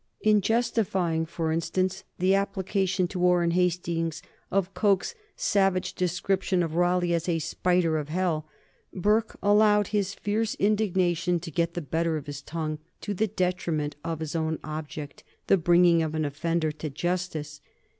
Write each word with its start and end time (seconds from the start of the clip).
In 0.21 0.41
justifying, 0.41 1.27
for 1.27 1.51
instance, 1.51 2.03
the 2.17 2.33
application 2.33 3.07
to 3.09 3.19
Warren 3.19 3.51
Hastings 3.51 4.23
of 4.49 4.73
Coke's 4.73 5.13
savage 5.35 5.93
description 5.93 6.63
of 6.63 6.73
Raleigh 6.73 7.13
as 7.13 7.29
a 7.29 7.37
"spider 7.37 7.99
of 7.99 8.09
hell," 8.09 8.47
Burke 8.91 9.37
allowed 9.43 9.89
his 9.89 10.15
fierce 10.15 10.55
indignation 10.55 11.39
to 11.41 11.51
get 11.51 11.75
the 11.75 11.81
better 11.81 12.17
of 12.17 12.25
his 12.25 12.41
tongue, 12.41 12.79
to 13.01 13.13
the 13.13 13.27
detriment 13.27 13.95
of 14.03 14.21
his 14.21 14.35
own 14.35 14.57
object, 14.63 15.23
the 15.45 15.55
bringing 15.57 16.01
of 16.01 16.15
an 16.15 16.25
offender 16.25 16.71
to 16.71 16.89
justice. 16.89 17.61